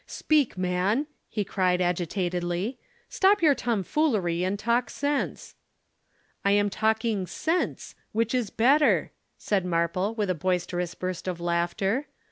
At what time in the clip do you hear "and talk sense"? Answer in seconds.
4.43-5.53